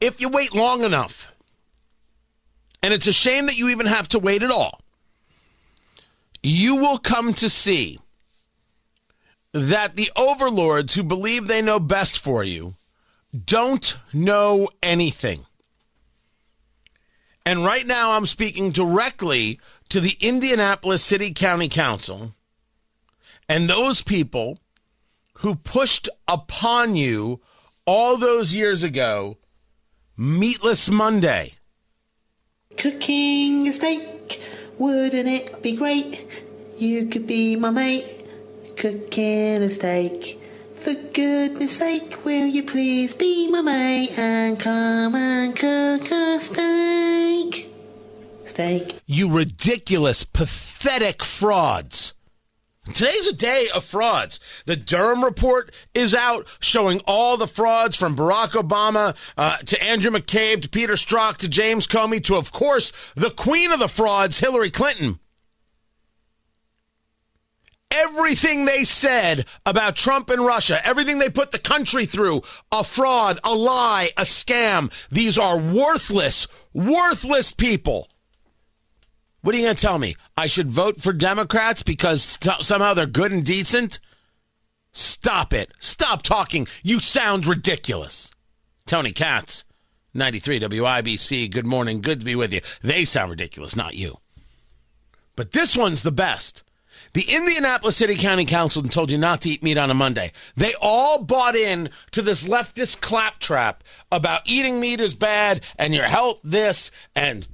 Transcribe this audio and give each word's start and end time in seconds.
If 0.00 0.20
you 0.20 0.28
wait 0.28 0.54
long 0.54 0.84
enough, 0.84 1.34
and 2.82 2.92
it's 2.92 3.06
a 3.06 3.12
shame 3.12 3.46
that 3.46 3.58
you 3.58 3.68
even 3.68 3.86
have 3.86 4.08
to 4.08 4.18
wait 4.18 4.42
at 4.42 4.50
all, 4.50 4.80
you 6.42 6.76
will 6.76 6.98
come 6.98 7.34
to 7.34 7.50
see 7.50 7.98
that 9.52 9.96
the 9.96 10.10
overlords 10.16 10.94
who 10.94 11.02
believe 11.02 11.46
they 11.46 11.62
know 11.62 11.80
best 11.80 12.18
for 12.18 12.44
you 12.44 12.74
don't 13.44 13.96
know 14.12 14.68
anything. 14.82 15.46
And 17.44 17.64
right 17.64 17.86
now, 17.86 18.12
I'm 18.12 18.26
speaking 18.26 18.70
directly 18.70 19.60
to 19.88 20.00
the 20.00 20.16
Indianapolis 20.20 21.02
City 21.02 21.32
County 21.32 21.68
Council 21.68 22.32
and 23.48 23.70
those 23.70 24.02
people 24.02 24.58
who 25.34 25.54
pushed 25.54 26.08
upon 26.26 26.96
you 26.96 27.40
all 27.84 28.16
those 28.16 28.54
years 28.54 28.82
ago 28.82 29.36
Meatless 30.18 30.88
Monday. 30.88 31.52
Cooking 32.78 33.68
a 33.68 33.72
steak, 33.74 34.40
wouldn't 34.78 35.28
it 35.28 35.62
be 35.62 35.76
great? 35.76 36.26
You 36.78 37.04
could 37.04 37.26
be 37.26 37.54
my 37.54 37.68
mate 37.68 38.26
cooking 38.78 39.62
a 39.62 39.70
steak. 39.70 40.40
For 40.74 40.94
goodness 40.94 41.76
sake, 41.76 42.24
will 42.24 42.46
you 42.46 42.62
please 42.62 43.12
be 43.12 43.50
my 43.50 43.60
mate 43.60 44.18
and 44.18 44.58
come 44.58 45.14
and 45.14 45.54
cook 45.54 46.10
a 46.10 46.40
steak? 46.40 47.70
Steak. 48.46 48.98
You 49.04 49.30
ridiculous, 49.30 50.24
pathetic 50.24 51.24
frauds. 51.24 52.14
Today's 52.94 53.26
a 53.26 53.32
day 53.32 53.66
of 53.74 53.84
frauds. 53.84 54.38
The 54.66 54.76
Durham 54.76 55.24
report 55.24 55.74
is 55.94 56.14
out 56.14 56.46
showing 56.60 57.00
all 57.06 57.36
the 57.36 57.48
frauds 57.48 57.96
from 57.96 58.16
Barack 58.16 58.50
Obama 58.50 59.16
uh, 59.36 59.56
to 59.58 59.82
Andrew 59.82 60.10
McCabe 60.10 60.62
to 60.62 60.68
Peter 60.68 60.94
Strzok 60.94 61.36
to 61.38 61.48
James 61.48 61.86
Comey 61.86 62.22
to, 62.24 62.36
of 62.36 62.52
course, 62.52 62.92
the 63.14 63.30
queen 63.30 63.72
of 63.72 63.80
the 63.80 63.88
frauds, 63.88 64.38
Hillary 64.38 64.70
Clinton 64.70 65.18
everything 67.96 68.64
they 68.64 68.84
said 68.84 69.46
about 69.64 69.96
Trump 69.96 70.28
and 70.28 70.44
Russia, 70.44 70.78
everything 70.84 71.18
they 71.18 71.30
put 71.30 71.50
the 71.50 71.58
country 71.58 72.04
through, 72.04 72.42
a 72.70 72.84
fraud, 72.84 73.40
a 73.42 73.54
lie, 73.54 74.10
a 74.16 74.22
scam. 74.22 74.92
These 75.10 75.38
are 75.38 75.58
worthless, 75.58 76.46
worthless 76.74 77.52
people. 77.52 78.08
What 79.46 79.54
are 79.54 79.58
you 79.58 79.64
going 79.66 79.76
to 79.76 79.80
tell 79.80 80.00
me? 80.00 80.16
I 80.36 80.48
should 80.48 80.72
vote 80.72 81.00
for 81.00 81.12
Democrats 81.12 81.84
because 81.84 82.20
st- 82.20 82.64
somehow 82.64 82.94
they're 82.94 83.06
good 83.06 83.30
and 83.30 83.44
decent? 83.44 84.00
Stop 84.90 85.52
it. 85.52 85.70
Stop 85.78 86.22
talking. 86.22 86.66
You 86.82 86.98
sound 86.98 87.46
ridiculous. 87.46 88.32
Tony 88.86 89.12
Katz, 89.12 89.62
93 90.14 90.58
WIBC. 90.58 91.48
Good 91.48 91.64
morning. 91.64 92.00
Good 92.00 92.18
to 92.18 92.26
be 92.26 92.34
with 92.34 92.52
you. 92.52 92.60
They 92.82 93.04
sound 93.04 93.30
ridiculous, 93.30 93.76
not 93.76 93.94
you. 93.94 94.16
But 95.36 95.52
this 95.52 95.76
one's 95.76 96.02
the 96.02 96.10
best. 96.10 96.64
The 97.12 97.32
Indianapolis 97.32 97.98
City 97.98 98.16
County 98.16 98.46
Council 98.46 98.82
told 98.82 99.12
you 99.12 99.18
not 99.18 99.42
to 99.42 99.50
eat 99.50 99.62
meat 99.62 99.78
on 99.78 99.92
a 99.92 99.94
Monday. 99.94 100.32
They 100.56 100.74
all 100.80 101.22
bought 101.22 101.54
in 101.54 101.90
to 102.10 102.20
this 102.20 102.42
leftist 102.42 103.00
claptrap 103.00 103.84
about 104.10 104.42
eating 104.46 104.80
meat 104.80 104.98
is 104.98 105.14
bad 105.14 105.62
and 105.78 105.94
your 105.94 106.06
health 106.06 106.40
this 106.42 106.90
and 107.14 107.46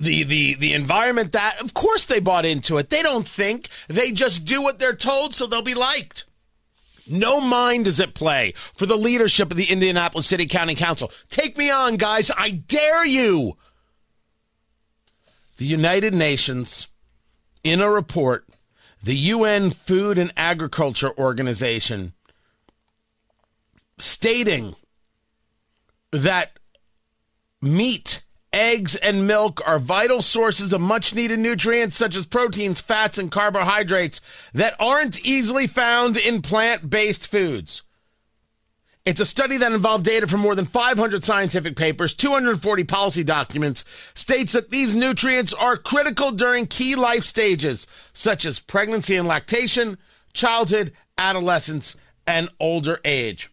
the 0.00 0.22
the 0.22 0.54
the 0.54 0.72
environment 0.72 1.32
that. 1.32 1.60
Of 1.60 1.74
course 1.74 2.04
they 2.04 2.20
bought 2.20 2.44
into 2.44 2.78
it. 2.78 2.90
They 2.90 3.02
don't 3.02 3.28
think. 3.28 3.68
They 3.88 4.12
just 4.12 4.44
do 4.44 4.62
what 4.62 4.78
they're 4.78 4.96
told 4.96 5.34
so 5.34 5.46
they'll 5.46 5.62
be 5.62 5.74
liked. 5.74 6.24
No 7.06 7.40
mind 7.40 7.86
is 7.86 8.00
at 8.00 8.14
play 8.14 8.52
for 8.52 8.86
the 8.86 8.96
leadership 8.96 9.50
of 9.50 9.56
the 9.56 9.70
Indianapolis 9.70 10.26
City 10.26 10.46
County 10.46 10.74
Council. 10.74 11.12
Take 11.28 11.58
me 11.58 11.70
on, 11.70 11.96
guys. 11.96 12.30
I 12.36 12.50
dare 12.50 13.04
you. 13.04 13.58
The 15.58 15.66
United 15.66 16.14
Nations, 16.14 16.88
in 17.62 17.80
a 17.80 17.90
report, 17.90 18.46
the 19.02 19.14
UN 19.14 19.70
Food 19.70 20.18
and 20.18 20.32
Agriculture 20.36 21.12
Organization 21.16 22.14
stating 23.98 24.74
that 26.10 26.58
meat, 27.60 28.23
eggs, 28.54 28.94
and 28.94 29.26
milk 29.26 29.60
are 29.66 29.78
vital 29.78 30.22
sources 30.22 30.72
of 30.72 30.80
much 30.80 31.14
needed 31.14 31.40
nutrients 31.40 31.96
such 31.96 32.16
as 32.16 32.24
proteins, 32.24 32.80
fats, 32.80 33.18
and 33.18 33.30
carbohydrates 33.30 34.20
that 34.54 34.76
aren't 34.78 35.26
easily 35.26 35.66
found 35.66 36.16
in 36.16 36.40
plant 36.40 36.88
based 36.88 37.26
foods. 37.26 37.82
It's 39.04 39.20
a 39.20 39.26
study 39.26 39.58
that 39.58 39.72
involved 39.72 40.06
data 40.06 40.26
from 40.26 40.40
more 40.40 40.54
than 40.54 40.64
500 40.64 41.24
scientific 41.24 41.76
papers, 41.76 42.14
240 42.14 42.84
policy 42.84 43.22
documents, 43.22 43.84
states 44.14 44.52
that 44.52 44.70
these 44.70 44.94
nutrients 44.94 45.52
are 45.52 45.76
critical 45.76 46.30
during 46.30 46.66
key 46.66 46.94
life 46.94 47.24
stages, 47.24 47.86
such 48.14 48.46
as 48.46 48.60
pregnancy 48.60 49.16
and 49.16 49.28
lactation, 49.28 49.98
childhood, 50.32 50.92
adolescence, 51.18 51.96
and 52.26 52.48
older 52.58 53.00
age. 53.04 53.50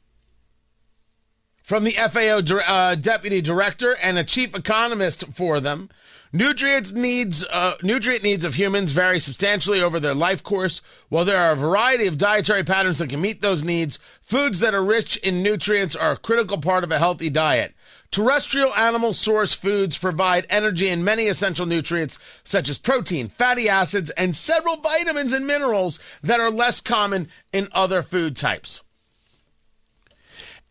From 1.71 1.85
the 1.85 1.91
FAO 1.93 2.41
uh, 2.67 2.95
deputy 2.95 3.39
director 3.39 3.95
and 4.03 4.17
a 4.17 4.25
chief 4.25 4.53
economist 4.53 5.23
for 5.31 5.61
them, 5.61 5.89
Nutrients 6.33 6.91
needs 6.91 7.45
uh, 7.45 7.75
nutrient 7.81 8.25
needs 8.25 8.43
of 8.43 8.55
humans 8.55 8.91
vary 8.91 9.19
substantially 9.19 9.81
over 9.81 9.97
their 9.97 10.13
life 10.13 10.43
course. 10.43 10.81
While 11.07 11.23
there 11.23 11.39
are 11.39 11.53
a 11.53 11.55
variety 11.55 12.07
of 12.07 12.17
dietary 12.17 12.65
patterns 12.65 12.97
that 12.97 13.09
can 13.09 13.21
meet 13.21 13.39
those 13.39 13.63
needs, 13.63 13.99
foods 14.21 14.59
that 14.59 14.73
are 14.73 14.83
rich 14.83 15.15
in 15.15 15.41
nutrients 15.41 15.95
are 15.95 16.11
a 16.11 16.17
critical 16.17 16.57
part 16.57 16.83
of 16.83 16.91
a 16.91 16.99
healthy 16.99 17.29
diet. 17.29 17.73
Terrestrial 18.11 18.73
animal 18.73 19.13
source 19.13 19.53
foods 19.53 19.97
provide 19.97 20.47
energy 20.49 20.89
and 20.89 21.05
many 21.05 21.29
essential 21.29 21.65
nutrients 21.65 22.19
such 22.43 22.67
as 22.67 22.77
protein, 22.77 23.29
fatty 23.29 23.69
acids, 23.69 24.09
and 24.11 24.35
several 24.35 24.75
vitamins 24.75 25.31
and 25.31 25.47
minerals 25.47 26.01
that 26.21 26.41
are 26.41 26.51
less 26.51 26.81
common 26.81 27.29
in 27.53 27.69
other 27.71 28.01
food 28.01 28.35
types. 28.35 28.81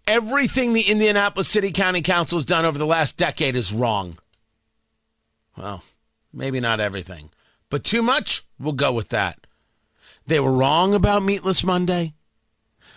Everything 0.06 0.72
the 0.72 0.82
Indianapolis 0.82 1.48
City 1.48 1.70
County 1.70 2.02
Council 2.02 2.38
has 2.38 2.44
done 2.44 2.64
over 2.64 2.78
the 2.78 2.86
last 2.86 3.16
decade 3.16 3.54
is 3.54 3.72
wrong. 3.72 4.18
Well, 5.56 5.84
maybe 6.32 6.60
not 6.60 6.80
everything, 6.80 7.30
but 7.68 7.84
too 7.84 8.02
much, 8.02 8.44
we'll 8.58 8.72
go 8.72 8.92
with 8.92 9.10
that. 9.10 9.46
They 10.26 10.40
were 10.40 10.52
wrong 10.52 10.94
about 10.94 11.22
Meatless 11.22 11.64
Monday. 11.64 12.14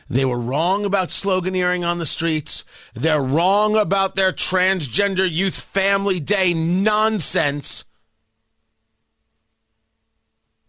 They 0.10 0.26
were 0.26 0.40
wrong 0.40 0.86
about 0.86 1.10
sloganeering 1.10 1.88
on 1.88 1.98
the 1.98 2.06
streets. 2.06 2.66
They're 2.94 3.22
wrong 3.22 3.76
about 3.76 4.16
their 4.16 4.32
transgender 4.32 5.30
youth 5.30 5.60
family 5.60 6.20
day 6.20 6.54
nonsense. 6.54 7.86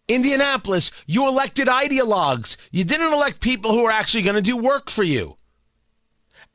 Indianapolis, 0.07 0.91
you 1.05 1.27
elected 1.27 1.67
ideologues. 1.67 2.57
You 2.71 2.83
didn't 2.83 3.13
elect 3.13 3.41
people 3.41 3.71
who 3.71 3.85
are 3.85 3.91
actually 3.91 4.23
going 4.23 4.35
to 4.35 4.41
do 4.41 4.55
work 4.55 4.89
for 4.89 5.03
you. 5.03 5.37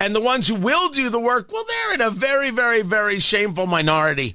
And 0.01 0.17
the 0.17 0.21
ones 0.21 0.49
who 0.49 0.55
will 0.55 0.89
do 0.89 1.11
the 1.11 1.21
work, 1.21 1.53
well, 1.53 1.65
they're 1.69 1.95
in 1.95 2.01
a 2.01 2.11
very, 2.11 2.49
very, 2.51 2.81
very 2.81 3.21
shameful 3.21 3.67
minority. 3.67 4.35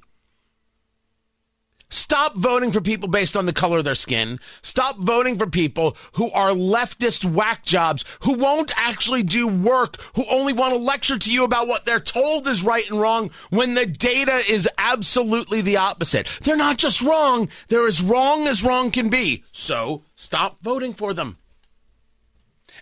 Stop 1.90 2.36
voting 2.36 2.72
for 2.72 2.82
people 2.82 3.08
based 3.08 3.38
on 3.38 3.46
the 3.46 3.54
color 3.54 3.80
of 3.80 3.84
their 3.84 3.96
skin. 3.96 4.40
Stop 4.62 4.98
voting 4.98 5.38
for 5.38 5.48
people 5.48 5.96
who 6.14 6.30
are 6.32 6.50
leftist 6.50 7.26
whack 7.26 7.64
jobs, 7.64 8.04
who 8.22 8.34
won't 8.34 8.74
actually 8.76 9.24
do 9.24 9.48
work, 9.48 10.00
who 10.16 10.26
only 10.30 10.52
want 10.52 10.74
to 10.74 10.80
lecture 10.80 11.18
to 11.18 11.32
you 11.32 11.44
about 11.44 11.68
what 11.68 11.86
they're 11.86 12.00
told 12.00 12.48
is 12.48 12.64
right 12.64 12.88
and 12.90 13.00
wrong 13.00 13.32
when 13.50 13.76
the 13.76 13.86
data 13.86 14.42
is 14.50 14.68
absolutely 14.78 15.62
the 15.62 15.78
opposite. 15.78 16.28
They're 16.44 16.58
not 16.58 16.78
just 16.78 17.02
wrong, 17.02 17.50
they're 17.70 17.88
as 17.88 18.02
wrong 18.02 18.48
as 18.48 18.64
wrong 18.64 18.92
can 18.92 19.10
be. 19.10 19.44
So 19.52 20.04
stop 20.16 20.58
voting 20.62 20.94
for 20.94 21.14
them. 21.14 21.38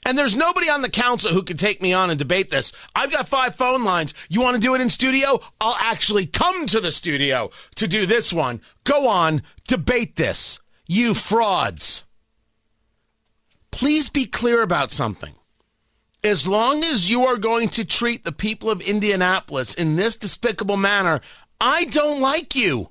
And 0.05 0.17
there's 0.17 0.35
nobody 0.35 0.69
on 0.69 0.81
the 0.81 0.89
council 0.89 1.31
who 1.31 1.43
can 1.43 1.57
take 1.57 1.81
me 1.81 1.93
on 1.93 2.09
and 2.09 2.19
debate 2.19 2.49
this. 2.49 2.73
I've 2.95 3.11
got 3.11 3.29
five 3.29 3.55
phone 3.55 3.83
lines. 3.83 4.13
You 4.29 4.41
want 4.41 4.55
to 4.55 4.61
do 4.61 4.75
it 4.75 4.81
in 4.81 4.89
studio? 4.89 5.39
I'll 5.61 5.77
actually 5.79 6.25
come 6.25 6.65
to 6.67 6.79
the 6.79 6.91
studio 6.91 7.51
to 7.75 7.87
do 7.87 8.05
this 8.05 8.33
one. 8.33 8.61
Go 8.83 9.07
on, 9.07 9.41
debate 9.67 10.15
this. 10.15 10.59
You 10.87 11.13
frauds. 11.13 12.03
Please 13.71 14.09
be 14.09 14.25
clear 14.25 14.61
about 14.61 14.91
something. 14.91 15.33
as 16.23 16.47
long 16.47 16.83
as 16.83 17.09
you 17.09 17.25
are 17.25 17.37
going 17.37 17.67
to 17.69 17.83
treat 17.83 18.23
the 18.23 18.31
people 18.31 18.69
of 18.69 18.81
Indianapolis 18.81 19.73
in 19.73 19.95
this 19.95 20.15
despicable 20.15 20.77
manner, 20.77 21.19
I 21.59 21.85
don't 21.85 22.21
like 22.21 22.55
you. 22.55 22.89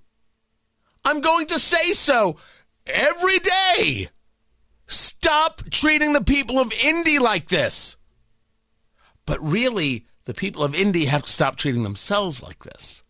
I'm 1.04 1.20
going 1.20 1.46
to 1.46 1.58
say 1.58 1.92
so 1.92 2.36
every 2.86 3.38
day. 3.38 4.08
Stop 4.92 5.62
treating 5.70 6.12
the 6.12 6.24
people 6.24 6.58
of 6.58 6.72
Indy 6.84 7.18
like 7.18 7.48
this. 7.48 7.96
But 9.26 9.42
really, 9.42 10.06
the 10.24 10.34
people 10.34 10.62
of 10.62 10.74
Indy 10.74 11.06
have 11.06 11.22
to 11.22 11.32
stop 11.32 11.56
treating 11.56 11.82
themselves 11.82 12.42
like 12.42 12.64
this. 12.64 13.02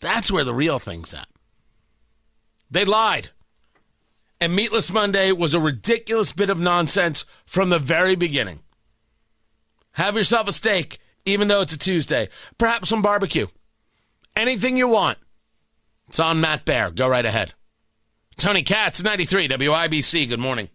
That's 0.00 0.30
where 0.30 0.44
the 0.44 0.54
real 0.54 0.78
thing's 0.78 1.14
at. 1.14 1.28
They 2.70 2.84
lied. 2.84 3.30
And 4.40 4.54
Meatless 4.54 4.92
Monday 4.92 5.32
was 5.32 5.54
a 5.54 5.60
ridiculous 5.60 6.32
bit 6.32 6.50
of 6.50 6.58
nonsense 6.58 7.24
from 7.46 7.70
the 7.70 7.78
very 7.78 8.16
beginning. 8.16 8.60
Have 9.92 10.16
yourself 10.16 10.48
a 10.48 10.52
steak, 10.52 10.98
even 11.24 11.48
though 11.48 11.62
it's 11.62 11.74
a 11.74 11.78
Tuesday. 11.78 12.28
Perhaps 12.58 12.90
some 12.90 13.02
barbecue. 13.02 13.46
Anything 14.36 14.76
you 14.76 14.88
want. 14.88 15.18
It's 16.08 16.20
on 16.20 16.40
Matt 16.40 16.64
Bear. 16.64 16.90
Go 16.90 17.08
right 17.08 17.24
ahead. 17.24 17.54
Tony 18.36 18.62
Katz, 18.62 19.02
93 19.02 19.48
WIBC. 19.48 20.28
Good 20.28 20.40
morning. 20.40 20.68